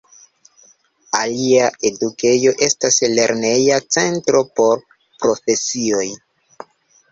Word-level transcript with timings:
Alia 1.19 1.67
edukejo 1.89 2.55
estas 2.69 2.97
lerneja 3.19 3.79
centro 3.99 4.43
por 4.61 4.85
profesioj. 4.97 6.05